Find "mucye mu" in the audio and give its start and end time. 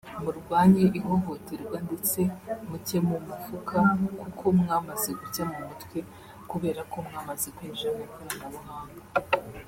2.69-3.17